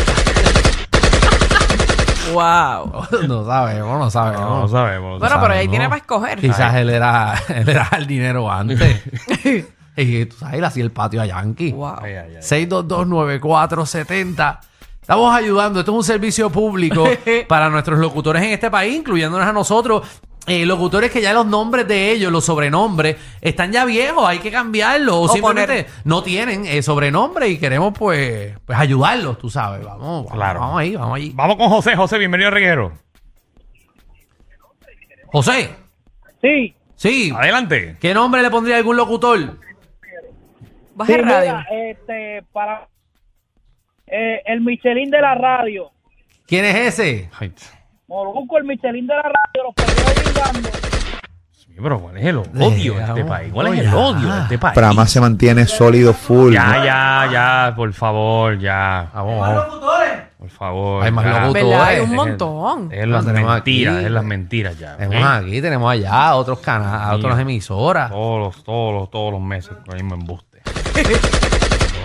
Wow. 2.32 3.06
No 3.28 3.44
sabemos, 3.44 3.98
no 3.98 4.10
sabemos. 4.10 4.40
No, 4.40 4.60
no 4.62 4.68
sabemos. 4.68 5.20
Bueno, 5.20 5.36
pero 5.40 5.54
ahí 5.54 5.68
tiene 5.68 5.88
para 5.88 5.98
escoger. 5.98 6.40
Quizás 6.40 6.74
él 6.76 6.90
era, 6.90 7.34
él 7.48 7.68
era 7.68 7.88
el 7.96 8.06
dinero 8.06 8.50
antes. 8.50 9.02
y 9.96 10.26
tú 10.26 10.36
sabes, 10.36 10.58
él 10.58 10.64
hacía 10.64 10.84
el 10.84 10.92
patio 10.92 11.22
a 11.22 11.26
Yankee. 11.26 11.72
Wow. 11.72 11.96
Ay, 12.02 12.14
ay, 12.14 12.36
ay. 12.36 12.42
6229470. 12.42 14.58
Estamos 15.00 15.34
ayudando. 15.34 15.80
Esto 15.80 15.92
es 15.92 15.96
un 15.96 16.04
servicio 16.04 16.50
público 16.50 17.04
para 17.48 17.70
nuestros 17.70 17.98
locutores 17.98 18.42
en 18.42 18.50
este 18.50 18.70
país, 18.70 18.96
incluyéndonos 18.96 19.46
a 19.46 19.52
nosotros. 19.52 20.02
Eh, 20.46 20.64
locutores 20.64 21.10
que 21.10 21.20
ya 21.20 21.32
los 21.32 21.44
nombres 21.46 21.88
de 21.88 22.12
ellos, 22.12 22.30
los 22.30 22.44
sobrenombres, 22.44 23.16
están 23.40 23.72
ya 23.72 23.84
viejos, 23.84 24.24
hay 24.28 24.38
que 24.38 24.50
cambiarlos. 24.52 25.14
O, 25.14 25.22
O 25.22 25.28
simplemente 25.28 25.86
no 26.04 26.22
tienen 26.22 26.64
eh, 26.66 26.82
sobrenombre 26.82 27.48
y 27.48 27.58
queremos 27.58 27.92
pues, 27.98 28.56
pues 28.64 28.78
ayudarlos, 28.78 29.38
tú 29.38 29.50
sabes. 29.50 29.84
Vamos, 29.84 30.24
vamos, 30.26 30.32
Claro. 30.32 30.60
vamos 30.60 30.78
ahí, 30.78 30.94
vamos 30.94 31.16
ahí. 31.16 31.32
Vamos 31.34 31.56
con 31.56 31.68
José. 31.68 31.96
José, 31.96 32.18
bienvenido 32.18 32.48
a 32.48 32.52
Reguero. 32.52 32.92
José, 35.32 35.70
Sí, 36.40 36.74
sí. 36.94 37.32
Adelante. 37.36 37.96
¿Qué 38.00 38.14
nombre 38.14 38.40
le 38.42 38.50
pondría 38.50 38.76
a 38.76 38.78
algún 38.78 38.96
locutor? 38.96 39.58
Baja 40.94 41.14
el 41.14 41.24
radio. 41.24 41.58
este, 41.72 42.42
para 42.52 42.88
eh, 44.06 44.42
el 44.46 44.60
Michelin 44.60 45.10
de 45.10 45.20
la 45.20 45.34
radio. 45.34 45.90
¿Quién 46.46 46.64
es 46.64 46.76
ese? 46.98 47.28
Ay, 47.38 47.52
Molusco, 48.08 48.58
el 48.58 48.64
Michelin 48.64 49.06
de 49.06 49.14
la 49.14 49.22
radio, 49.22 49.62
los 49.64 49.74
perdió 49.74 50.04
brindando. 50.14 50.68
sí, 51.50 51.74
pero 51.82 52.00
¿cuál 52.00 52.16
es 52.16 52.24
el 52.24 52.36
odio 52.38 52.94
de 52.94 53.02
este 53.04 53.24
país? 53.24 53.52
¿Cuál 53.52 53.66
es 53.74 53.80
el 53.80 53.94
odio 53.94 54.32
de 54.34 54.40
este 54.42 54.58
país? 54.58 54.74
Prama 54.74 55.06
se 55.06 55.20
mantiene 55.20 55.66
sólido 55.66 56.12
full. 56.14 56.52
Ya, 56.54 56.84
ya, 56.84 57.28
ya, 57.32 57.72
por 57.74 57.92
favor, 57.92 58.58
ya. 58.60 59.10
Vamos, 59.12 59.40
vamos. 59.40 59.64
Por 60.38 60.50
favor. 60.50 61.02
Hay 61.04 61.10
más 61.10 61.24
ya. 61.24 61.40
locutores. 61.40 61.78
Hay 61.80 62.00
un 62.00 62.14
montón. 62.14 62.88
dejen 62.90 63.10
las 63.10 63.24
Lo 63.24 63.32
tenemos 63.32 63.52
mentiras, 63.54 63.90
aquí. 63.92 63.98
dejen 63.98 64.14
las 64.14 64.24
mentiras 64.24 64.78
ya. 64.78 64.96
Tenemos 64.96 65.28
aquí, 65.28 65.60
tenemos 65.62 65.90
allá 65.92 66.34
otros 66.36 66.60
canales, 66.60 67.18
otras 67.18 67.38
emisoras. 67.40 68.10
Todos 68.10 68.38
los, 68.54 68.62
todos 68.64 68.94
los, 68.94 69.10
todos 69.10 69.32
los 69.32 69.40
meses 69.40 69.72
con 69.84 69.96
el 69.96 70.04
mismo 70.04 70.14
embuste. 70.14 70.62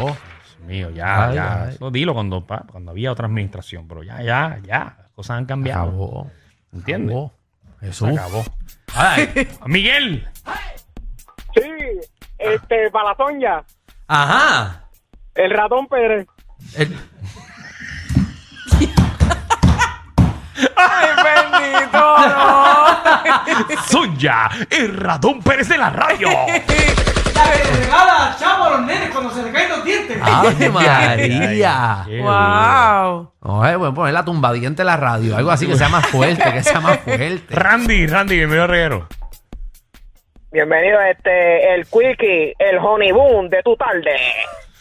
Oh, 0.02 0.06
Dios 0.58 0.60
mío, 0.66 0.90
ya, 0.90 1.28
Ay, 1.28 1.36
ya. 1.36 1.64
ay. 1.66 1.70
Eso 1.76 1.92
dilo 1.92 2.14
cuando, 2.16 2.44
pa- 2.48 2.64
cuando 2.72 2.90
había 2.92 3.12
otra 3.12 3.28
administración, 3.28 3.88
pero 3.88 4.02
ya, 4.02 4.24
ya, 4.24 4.58
ya. 4.66 4.98
Cosas 5.22 5.38
han 5.38 5.46
cambiado. 5.46 5.84
acabó. 5.84 6.32
¿Entiendes? 6.74 7.16
Acabó. 7.16 7.34
Se 7.80 7.86
Jesús. 7.86 8.10
acabó. 8.10 8.44
Ay, 8.96 9.48
Miguel. 9.68 10.28
Sí, 11.54 11.62
este, 12.40 12.90
Palatoña, 12.90 13.64
Ajá. 14.08 14.86
el 15.36 15.52
ratón 15.52 15.86
Pérez. 15.88 16.26
El- 16.76 16.98
¡Ay, 20.76 21.08
bendito! 21.24 22.18
No. 22.28 23.82
Suya, 23.90 24.50
el 24.72 24.98
ratón 24.98 25.40
Pérez 25.42 25.68
de 25.70 25.78
la 25.78 25.90
radio. 25.92 26.30
La 27.46 27.52
que 27.52 27.64
le 27.64 27.80
regala 27.86 28.36
chavo 28.40 28.64
a 28.66 28.70
los 28.72 28.82
nenes 28.86 29.10
cuando 29.10 29.32
se 29.32 29.44
le 29.44 29.52
caen 29.52 29.70
los 29.70 29.84
dientes. 29.84 30.18
¡Ave 30.22 30.70
María! 30.70 32.06
¡Wow! 32.08 33.32
Eh, 33.66 33.76
voy 33.76 33.90
a 33.90 33.94
poner 33.94 34.14
la 34.14 34.26
tumbadiente 34.26 34.82
en 34.84 34.86
la 34.86 34.98
radio. 34.98 35.36
Algo 35.38 35.52
así 35.52 35.66
que 35.68 35.76
sea 35.76 35.90
más 35.90 36.06
fuerte, 36.08 36.52
que 36.54 36.64
sea 36.64 36.80
más 36.80 37.00
fuerte. 37.00 37.42
Randy, 37.50 38.08
Randy, 38.08 38.36
bienvenido 38.36 38.68
reguero. 38.68 39.08
Bienvenido 40.52 41.00
a 41.00 41.10
este, 41.10 41.74
el 41.74 41.86
Quickie, 41.86 42.54
el 42.60 42.78
Honey 42.78 43.12
Boom 43.12 43.50
de 43.50 43.64
tu 43.64 43.76
tarde. 43.78 44.18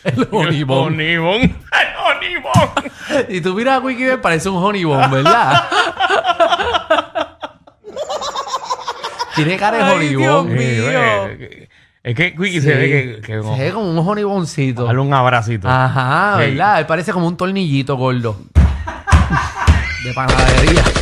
El 0.04 0.28
honeybomb. 0.30 0.86
Onibon. 0.86 1.40
El 1.42 1.56
Onibon. 2.16 3.26
Y 3.28 3.40
tú 3.40 3.54
miras 3.54 3.76
a 3.76 3.80
Wiki 3.80 4.10
y 4.10 4.16
parece 4.16 4.48
un 4.48 4.62
honeybomb, 4.62 5.10
¿verdad? 5.12 5.64
Tiene 9.34 9.56
cara 9.56 9.84
de 9.84 9.92
honeybomb. 9.92 10.48
Dios 10.48 10.88
mío. 10.88 11.69
Es 12.02 12.14
que 12.14 12.34
Quickie 12.34 12.60
se 12.62 12.74
ve 12.74 12.88
que, 12.88 13.20
que 13.20 13.42
Se 13.42 13.62
ve 13.64 13.72
como 13.72 13.90
un 13.90 13.98
honeybombcito. 14.08 14.84
Dale 14.84 14.98
un 15.00 15.12
abracito. 15.12 15.68
Ajá, 15.68 16.36
Sí. 16.38 16.50
¿verdad? 16.50 16.78
Él 16.80 16.86
parece 16.86 17.12
como 17.12 17.26
un 17.26 17.36
tornillito 17.36 17.96
gordo. 17.96 18.40
De 20.04 20.14
panadería. 20.14 20.82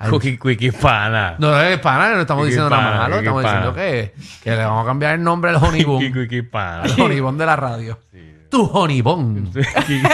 Ay, 0.00 0.10
Quickie, 0.12 0.38
Quickie 0.38 0.70
pana. 0.72 1.34
No 1.38 1.58
es 1.60 1.78
pana, 1.80 2.14
no 2.14 2.20
estamos 2.20 2.44
Quickie 2.44 2.56
diciendo 2.60 2.70
nada 2.70 2.82
pana, 2.90 2.98
malo. 3.00 3.16
Quickie 3.16 3.26
Estamos 3.28 3.42
diciendo 3.42 3.72
pana. 3.74 3.84
que, 3.86 4.14
que 4.44 4.50
le 4.50 4.56
vamos 4.64 4.82
a 4.82 4.86
cambiar 4.86 5.14
el 5.14 5.22
nombre 5.24 5.50
al 5.50 5.56
Quickie, 5.56 5.68
honeybomb. 5.84 6.12
Quickie 6.12 6.42
pana. 6.42 6.82
Al 6.82 7.00
honeybomb 7.00 7.38
de 7.38 7.46
la 7.46 7.56
radio. 7.56 7.98
Tu. 8.50 8.86
Quickie. 8.86 10.02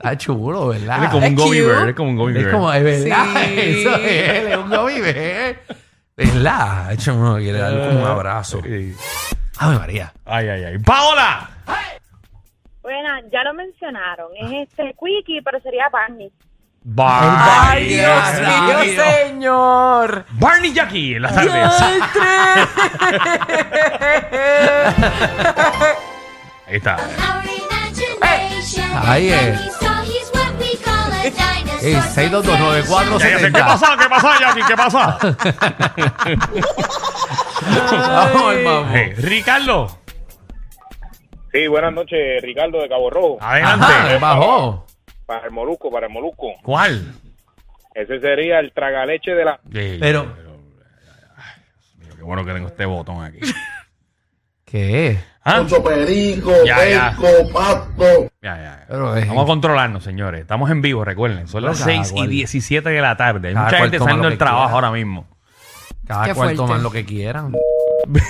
Está 0.00 0.16
chulo, 0.16 0.68
¿verdad? 0.68 0.98
Él 0.98 1.04
es 1.04 1.10
como 1.10 1.26
un 1.26 1.32
Es 1.32 1.38
gummy 1.38 1.58
cute. 1.58 1.66
bear. 1.66 1.88
Es 1.88 1.94
como 1.94 2.08
un 2.10 2.16
gummy 2.16 2.30
Es 2.32 2.38
bear. 2.44 2.50
como, 2.52 2.72
es 2.72 2.82
verdad, 2.84 3.24
Sí. 3.34 3.60
eso 3.60 3.94
es, 3.96 4.28
él 4.28 4.46
es 4.48 4.56
un 4.56 4.70
gummy 4.70 5.00
bear. 5.00 5.56
¿Verdad? 6.26 6.88
De 6.88 6.94
hecho, 6.94 7.14
uno 7.14 7.36
quiere 7.36 7.58
darle 7.58 7.86
como 7.88 8.00
un 8.00 8.06
abrazo. 8.06 8.60
Sí. 8.62 8.94
Ave 9.58 9.78
María. 9.78 10.12
Ay, 10.26 10.48
ay, 10.48 10.64
ay. 10.64 10.78
¡Paola! 10.78 11.48
Bueno, 12.82 13.08
ya 13.32 13.42
lo 13.44 13.54
mencionaron. 13.54 14.28
Es 14.36 14.68
este 14.68 14.94
Quickie, 14.98 15.40
pero 15.42 15.60
sería 15.60 15.88
Barney. 15.90 16.30
Barney. 16.82 17.60
¡Ay, 17.60 17.88
Dios 17.88 18.40
mío, 18.40 18.78
señor! 19.04 20.24
Barney 20.32 20.72
Jackie 20.72 21.14
en 21.14 21.22
las 21.22 21.34
tardes. 21.34 21.52
Ahí 26.66 26.76
está. 26.76 26.96
Ahí 29.02 29.28
es. 29.30 29.79
Ey, 31.82 31.94
6229470. 31.94 33.18
Ya, 33.18 33.28
ya 33.30 33.38
sé. 33.38 33.52
¿Qué 33.52 33.60
pasa? 33.60 33.96
¿Qué 33.98 34.08
pasa, 34.08 34.38
Jackie? 34.40 34.62
¿Qué 34.66 34.76
pasa? 34.76 35.18
Vamos. 37.92 38.54
Eh, 38.94 39.14
Ricardo, 39.18 39.98
Sí, 41.52 41.66
buenas 41.66 41.92
noches, 41.92 42.40
Ricardo 42.42 42.80
de 42.80 42.88
Cabo 42.88 43.10
Rojo. 43.10 43.38
adelante. 43.40 43.86
Ajá, 43.86 44.18
bajó. 44.18 44.86
Para 45.26 45.46
el 45.46 45.50
Molusco, 45.50 45.90
para 45.90 46.06
el 46.06 46.12
Molusco. 46.12 46.46
¿Cuál? 46.62 47.12
Ese 47.92 48.20
sería 48.20 48.60
el 48.60 48.72
tragaleche 48.72 49.32
de 49.32 49.44
la... 49.44 49.58
Pero- 49.72 50.32
ay, 51.36 51.60
mío, 51.98 52.14
qué 52.16 52.22
bueno 52.22 52.44
que 52.44 52.52
tengo 52.52 52.68
este 52.68 52.84
botón 52.84 53.24
aquí. 53.24 53.40
¿Qué? 54.64 55.18
¿Ah? 55.44 55.64
perico, 55.84 56.52
Ya, 56.64 56.86
ya. 56.88 57.16
perico, 57.20 57.52
pato. 57.52 58.29
Ya, 58.42 58.56
ya, 58.56 58.62
ya. 58.62 58.84
Pero 58.88 59.16
es- 59.16 59.28
Vamos 59.28 59.44
a 59.44 59.46
controlarnos, 59.46 60.02
señores. 60.02 60.40
Estamos 60.42 60.70
en 60.70 60.80
vivo, 60.80 61.04
recuerden. 61.04 61.46
Son 61.46 61.62
las 61.62 61.78
Cada 61.78 61.90
6 61.92 62.10
y 62.10 62.14
cual. 62.14 62.28
17 62.30 62.88
de 62.88 63.00
la 63.02 63.16
tarde. 63.16 63.48
Hay 63.48 63.54
Cada 63.54 63.66
mucha 63.66 63.76
cual 63.76 63.82
gente 63.90 63.98
toma 63.98 64.08
saliendo 64.10 64.22
lo 64.24 64.30
del 64.30 64.38
que 64.38 64.44
trabajo 64.44 64.64
quiera. 64.66 64.74
ahora 64.74 64.90
mismo. 64.92 65.28
Cada 66.06 66.24
Qué 66.24 66.34
cual 66.34 66.34
fuerte. 66.48 66.56
toman 66.56 66.82
lo 66.82 66.90
que 66.90 67.04
quieran. 67.04 67.52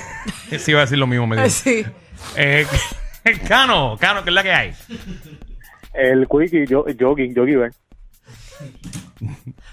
Sí, 0.58 0.72
iba 0.72 0.80
a 0.80 0.82
decir 0.82 0.98
lo 0.98 1.06
mismo. 1.06 1.26
Me 1.28 1.36
dijo. 1.36 1.48
Sí. 1.48 1.86
Eh, 2.36 2.66
Cano, 3.48 3.96
Cano, 4.00 4.22
¿qué 4.24 4.30
es 4.30 4.34
la 4.34 4.42
que 4.42 4.52
hay? 4.52 4.74
El 5.94 6.26
Quickie, 6.28 6.66
yo, 6.66 6.84
Yogi, 6.88 7.32
Yogi, 7.32 7.54
ven. 7.54 7.72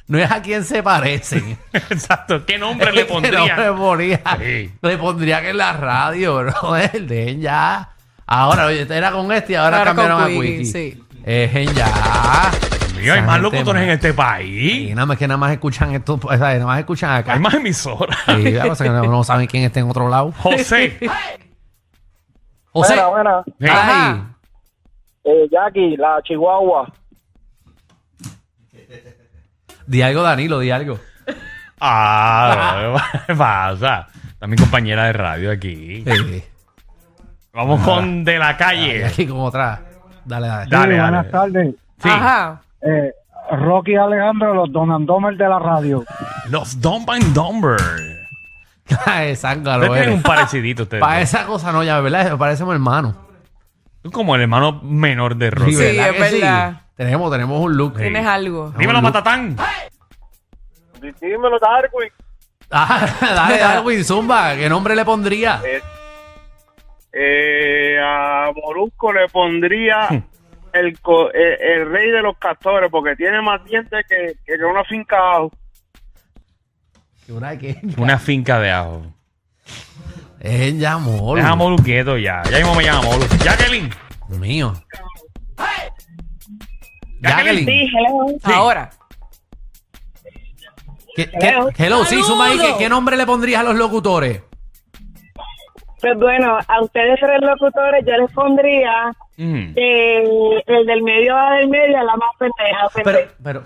No 0.08 0.20
es 0.20 0.32
a 0.32 0.42
quien 0.42 0.64
se 0.64 0.82
parecen. 0.84 1.58
Exacto. 1.74 2.46
¿Qué 2.46 2.58
nombre 2.60 2.92
le 2.94 3.06
pondría? 3.06 3.58
le 3.58 3.72
pondría. 3.74 4.22
Sí. 4.40 4.72
Le 4.82 4.98
pondría 4.98 5.42
que 5.42 5.50
en 5.50 5.58
la 5.58 5.74
radio, 5.74 6.38
bro. 6.38 6.76
El 6.78 7.08
de 7.08 7.38
ya. 7.40 7.90
Ahora, 8.28 8.66
oye, 8.66 8.86
era 8.90 9.12
con 9.12 9.32
este 9.32 9.54
y 9.54 9.56
ahora, 9.56 9.84
cambiaron 9.86 10.22
a 10.22 10.28
Quickie, 10.28 10.66
sí. 10.66 11.04
Es 11.24 11.56
en 11.56 11.74
ya. 11.74 12.52
Mío, 13.00 13.14
hay 13.14 13.22
más 13.22 13.40
locutores 13.40 13.84
en 13.84 13.90
este 13.92 14.10
Y 14.10 14.14
país. 14.14 14.96
nada 14.96 15.06
más 15.06 15.18
que 15.18 15.28
nada 15.28 15.38
más 15.38 15.52
escuchan 15.52 15.94
esto, 15.94 16.20
o 16.22 16.30
sea, 16.30 16.38
nada 16.38 16.66
más 16.66 16.80
escuchan 16.80 17.12
acá. 17.12 17.34
Hay 17.34 17.40
más 17.40 17.54
emisoras. 17.54 18.18
Sí, 18.26 18.52
la 18.52 18.68
cosa 18.68 18.84
es 18.86 18.90
que 18.92 18.96
no, 18.98 19.04
no 19.06 19.24
saben 19.24 19.48
quién 19.48 19.64
está 19.64 19.80
en 19.80 19.90
otro 19.90 20.10
lado. 20.10 20.34
José. 20.40 20.98
José, 22.72 22.96
Buena, 22.96 23.44
buena. 23.60 24.14
Ahí. 24.14 24.24
Eh, 25.24 25.48
Jackie, 25.52 25.96
la 25.98 26.22
Chihuahua. 26.24 26.92
Di 29.86 30.02
algo, 30.02 30.22
Danilo, 30.22 30.60
di 30.60 30.72
algo. 30.72 31.00
Ah, 31.80 33.24
¿qué 33.28 33.36
pasa? 33.36 34.08
Está 34.32 34.48
mi 34.48 34.56
compañera 34.58 35.06
de 35.06 35.14
radio 35.14 35.52
aquí. 35.52 36.04
Sí. 36.06 36.44
Vamos 37.58 37.82
con 37.82 38.24
de 38.24 38.38
la 38.38 38.56
calle. 38.56 39.04
aquí 39.04 39.26
como 39.26 39.46
otra. 39.46 39.82
Dale, 40.24 40.48
dale. 40.48 40.70
Dale, 40.70 40.96
dale. 40.96 41.02
buenas 41.02 41.32
tardes. 41.32 41.76
Sí. 42.04 42.08
Ajá. 42.10 42.62
Eh, 42.82 43.12
Rocky 43.52 43.96
Alejandro, 43.96 44.54
los 44.54 44.72
Donandomers 44.72 45.40
de 45.40 45.48
la 45.50 45.58
radio. 45.58 46.04
Los 46.52 46.80
Dumb 46.80 47.10
and 47.10 47.34
Dumber. 47.34 47.78
Ay, 49.06 49.36
zángalo, 49.36 49.86
Ustedes 49.86 49.92
tienen 49.94 50.10
eres. 50.10 50.16
un 50.18 50.22
parecidito 50.24 50.84
ustedes. 50.84 51.02
Para 51.02 51.16
dos. 51.20 51.24
esa 51.24 51.46
cosa 51.46 51.72
no, 51.72 51.84
ya, 51.84 52.00
¿verdad? 52.00 52.38
Parecemos 52.38 52.74
hermanos. 52.76 53.16
Tú 54.04 54.12
como 54.12 54.36
el 54.36 54.42
hermano 54.42 54.80
menor 54.84 55.36
de 55.36 55.50
Rocky. 55.50 55.74
Sí, 55.74 55.84
¿verdad 55.84 56.10
es 56.10 56.16
que 56.16 56.30
sí? 56.30 56.42
verdad. 56.42 56.82
Tenemos, 56.96 57.32
tenemos 57.32 57.60
un 57.60 57.76
look. 57.76 57.98
Tienes 57.98 58.26
algo. 58.26 58.72
Dímelo, 58.78 59.02
Matatán. 59.02 59.58
Dímelo, 61.20 61.58
Darwin. 61.60 62.12
Ah, 62.70 63.08
dale, 63.22 63.58
Darwin, 63.58 64.04
Zumba. 64.04 64.56
¿Qué 64.56 64.70
nombre 64.70 64.96
le 64.96 65.04
pondría? 65.04 65.60
Eh, 67.14 67.98
a 68.02 68.52
Molusco 68.56 69.12
le 69.14 69.28
pondría 69.30 70.08
el, 70.74 71.00
co- 71.00 71.32
eh, 71.34 71.58
el 71.76 71.90
rey 71.92 72.12
de 72.12 72.22
los 72.22 72.38
castores 72.38 72.90
porque 72.92 73.16
tiene 73.16 73.42
más 73.42 73.64
dientes 73.66 74.06
que, 74.08 74.36
que 74.46 74.64
una 74.64 74.84
finca 74.84 75.18
abajo. 75.18 75.52
¿Qué 77.26 77.34
una 77.34 77.58
qué? 77.58 77.82
Una 77.98 78.18
finca 78.20 78.60
de 78.60 78.72
ajo. 78.72 79.02
Es 80.40 80.78
ya. 80.78 80.98
Deja 81.36 81.50
a 81.50 81.56
Molu 81.56 81.78
quieto 81.78 82.18
ya. 82.18 82.44
Ya 82.44 82.58
mismo 82.60 82.76
me 82.76 82.84
llama 82.84 83.02
Molu. 83.02 83.26
Jacqueline. 83.44 83.90
Dios 84.30 84.40
mío. 84.40 84.74
Jacqueline. 87.22 87.66
Sí, 87.66 87.90
hello. 87.98 88.28
Sí. 88.30 88.52
Ahora. 88.54 88.90
¿Qué, 91.16 91.32
qué, 91.32 91.56
hello, 91.80 92.06
sí, 92.06 92.22
Zumba 92.22 92.46
ahí. 92.46 92.60
¿Qué, 92.60 92.76
qué 92.78 92.90
nombre 92.90 93.18
le 93.18 93.26
pondrías 93.26 93.62
a 93.62 93.64
los 93.64 93.76
locutores? 93.76 94.44
Pues 96.00 96.18
bueno, 96.18 96.58
a 96.68 96.82
ustedes 96.82 97.20
tres 97.20 97.40
locutores 97.42 98.06
yo 98.06 98.14
les 98.18 98.32
pondría 98.32 99.12
Mm. 99.40 99.74
eh, 99.76 100.24
el 100.66 100.86
del 100.88 101.04
medio 101.04 101.38
a 101.38 101.52
del 101.58 101.68
medio, 101.70 101.98
la 102.04 102.16
más 102.16 102.30
pendeja. 102.40 102.88
Pero, 102.96 103.04
pendeja. 103.06 103.34
pero. 103.44 103.64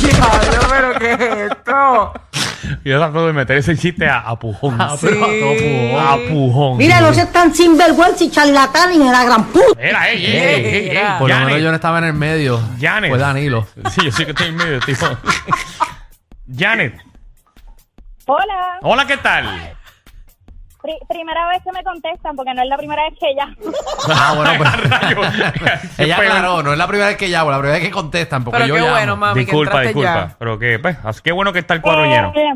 Diablo, 0.00 0.68
pero 0.70 0.94
¿qué 0.98 1.12
es 1.12 1.52
esto? 1.52 2.12
Yo 2.84 2.98
trato 2.98 3.26
de 3.26 3.32
meter 3.32 3.58
ese 3.58 3.76
chiste 3.76 4.06
a, 4.06 4.20
a 4.20 4.38
pujón. 4.38 4.76
Ah, 4.80 4.94
pero 5.00 5.24
a. 5.98 6.12
A 6.14 6.16
pujón. 6.28 6.78
Mira, 6.78 7.00
no 7.00 7.12
seas 7.12 7.32
tan 7.32 7.54
sinvergüenza 7.54 8.24
y 8.24 8.30
charlatán 8.30 8.92
y 8.94 8.98
la 8.98 9.24
gran 9.24 9.44
puta. 9.44 9.80
Era, 9.80 10.08
ey, 10.10 10.24
ey, 10.24 10.36
ey, 10.64 10.88
ey. 10.96 10.98
Por 11.18 11.28
lo 11.28 11.36
menos 11.40 11.60
yo 11.60 11.68
no 11.70 11.74
estaba 11.76 11.98
en 11.98 12.04
el 12.04 12.14
medio. 12.14 12.58
Janet. 12.80 13.10
Fue 13.10 13.18
Danilo. 13.18 13.66
Sí, 13.90 14.00
yo 14.04 14.10
sí 14.12 14.24
que 14.24 14.30
estoy 14.30 14.48
en 14.48 14.56
medio, 14.56 14.80
tipo. 14.80 15.06
Janet. 16.56 16.94
Hola, 18.26 18.78
Hola, 18.82 19.06
¿qué 19.06 19.16
tal? 19.18 19.74
Pri- 20.86 20.98
primera 21.08 21.48
vez 21.48 21.62
que 21.64 21.72
me 21.72 21.82
contestan, 21.82 22.36
porque 22.36 22.54
no 22.54 22.62
es 22.62 22.68
la 22.68 22.76
primera 22.76 23.02
vez 23.08 23.18
que 23.18 23.30
ella. 23.30 23.48
Ah, 24.08 24.34
bueno, 24.36 24.52
pues. 24.56 24.70
Ella 25.98 26.16
aclaró, 26.16 26.62
no 26.62 26.72
es 26.72 26.78
la 26.78 26.86
primera 26.86 27.08
vez 27.08 27.16
que 27.16 27.28
llamo, 27.28 27.50
la 27.50 27.58
primera 27.58 27.78
vez 27.78 27.84
que 27.86 27.90
contestan, 27.92 28.44
porque 28.44 28.56
Pero 28.58 28.68
yo 28.68 28.74
qué 28.74 28.80
llamo. 28.80 28.92
bueno, 28.92 29.16
mami, 29.16 29.40
disculpa, 29.40 29.80
que 29.80 29.86
disculpa. 29.88 30.14
ya. 30.28 30.36
Pero 30.38 30.58
que, 30.58 30.78
pues, 30.78 30.96
así 31.04 31.20
que 31.22 31.32
bueno 31.32 31.52
que 31.52 31.58
está 31.58 31.74
el 31.74 31.80
cuadro 31.80 32.04
lleno. 32.06 32.32
Eh, 32.36 32.54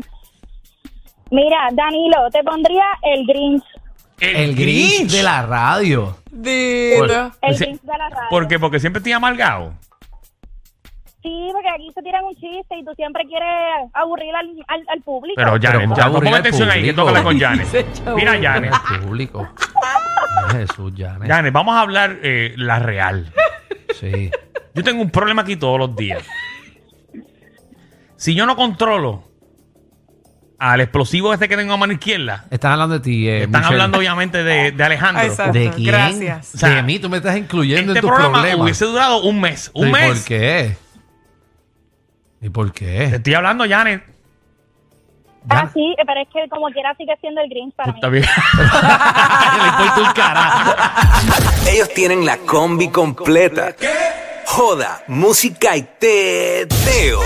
mira, 1.31 1.67
Danilo, 1.73 2.29
te 2.31 2.43
pondría 2.43 2.85
el 3.03 3.25
Grinch. 3.27 3.63
El 4.19 4.55
Grinch 4.55 5.11
de 5.11 5.23
la 5.23 5.41
radio. 5.41 6.17
Dilo. 6.31 7.31
El. 7.41 7.57
Grinch 7.57 7.81
de 7.81 7.97
la 7.97 8.09
radio. 8.09 8.29
¿Por 8.29 8.47
qué? 8.47 8.59
Porque 8.59 8.79
siempre 8.79 8.99
estoy 8.99 9.11
amargado. 9.13 9.73
Sí, 11.21 11.49
porque 11.53 11.69
aquí 11.69 11.91
se 11.93 12.01
tiran 12.01 12.23
un 12.25 12.33
chiste 12.33 12.77
y 12.79 12.83
tú 12.83 12.91
siempre 12.95 13.23
quieres 13.25 13.47
aburrir 13.93 14.33
al, 14.35 14.47
al, 14.67 14.83
al 14.91 15.01
público. 15.01 15.35
Pero 15.35 15.51
Janet, 15.61 15.81
¿cómo 15.81 15.95
ya, 15.95 16.09
ponme 16.09 16.29
al 16.29 16.35
atención 16.35 16.69
ahí, 16.71 16.83
que 16.83 16.93
toca 16.93 17.21
con 17.23 17.39
Janet. 17.39 17.67
Mira, 18.15 18.39
Janet. 18.41 18.73
Público. 19.03 19.47
Ay, 20.49 20.57
Jesús, 20.67 20.91
Janet. 20.97 21.27
Janet, 21.29 21.53
vamos 21.53 21.75
a 21.75 21.81
hablar 21.81 22.17
eh, 22.23 22.53
la 22.57 22.79
real. 22.79 23.31
Sí. 23.99 24.31
Yo 24.73 24.83
tengo 24.83 25.01
un 25.01 25.11
problema 25.11 25.43
aquí 25.43 25.55
todos 25.57 25.77
los 25.77 25.95
días. 25.95 26.23
Si 28.15 28.33
yo 28.35 28.45
no 28.45 28.55
controlo 28.55 29.23
al 30.59 30.79
explosivo 30.81 31.33
este 31.33 31.49
que 31.49 31.57
tengo 31.57 31.73
a 31.73 31.77
mano 31.77 31.93
izquierda, 31.93 32.45
Están 32.51 32.73
hablando 32.73 32.95
de 32.95 33.01
ti, 33.01 33.27
eh, 33.27 33.37
están 33.43 33.61
Michelle. 33.61 33.67
hablando 33.75 33.97
obviamente 33.97 34.43
de, 34.43 34.71
de 34.71 34.83
Alejandro. 34.83 35.23
Exacto. 35.23 35.53
¿De 35.53 35.69
quién? 35.71 35.87
Gracias. 35.87 36.55
O 36.55 36.57
sea, 36.59 36.69
de 36.69 36.83
mí, 36.83 36.99
tú 36.99 37.09
me 37.09 37.17
estás 37.17 37.35
incluyendo 37.37 37.93
Este 37.93 37.99
en 37.99 38.01
tus 38.01 38.09
programa 38.09 38.39
problemas. 38.39 38.63
hubiese 38.63 38.85
durado 38.85 39.23
un 39.23 39.41
mes. 39.41 39.71
Un 39.73 39.87
¿Y 39.87 39.91
mes. 39.91 40.07
por 40.19 40.23
qué? 40.25 40.77
¿Y 42.41 42.49
por 42.49 42.71
Te 42.71 42.79
qué? 42.79 43.03
estoy 43.05 43.33
hablando, 43.33 43.65
Janet. 43.67 44.03
Ah, 45.49 45.67
sí, 45.73 45.95
pero 46.05 46.21
es 46.21 46.27
que 46.31 46.47
como 46.49 46.67
quiera 46.67 46.93
sigue 46.95 47.13
siendo 47.19 47.41
el 47.41 47.49
Grinch 47.49 47.73
para 47.75 47.91
mí. 47.93 47.97
Está 47.97 48.09
bien. 48.09 48.23
Le 48.57 49.67
importa 49.67 50.01
un 50.07 50.13
carajo. 50.13 50.75
Ellos 51.67 51.89
tienen 51.95 52.25
la 52.25 52.37
combi 52.37 52.89
completa. 52.89 53.75
Joda, 54.45 55.01
música 55.07 55.75
y 55.77 55.83
teo. 55.99 57.21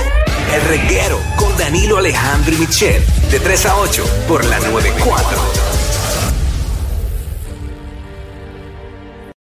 El 0.53 0.61
reguero 0.69 1.19
con 1.37 1.57
Danilo 1.57 1.97
Alejandro 1.97 2.53
y 2.53 2.57
Michel. 2.59 3.03
De 3.31 3.39
3 3.39 3.65
a 3.65 3.77
8 3.79 4.03
por 4.27 4.45
la 4.45 4.59
94. 4.59 5.74